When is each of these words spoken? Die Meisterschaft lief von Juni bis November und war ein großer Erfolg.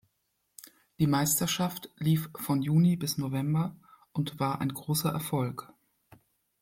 Die 0.97 1.05
Meisterschaft 1.05 1.91
lief 1.97 2.31
von 2.35 2.63
Juni 2.63 2.95
bis 2.95 3.19
November 3.19 3.75
und 4.13 4.39
war 4.39 4.59
ein 4.59 4.73
großer 4.73 5.11
Erfolg. 5.11 5.71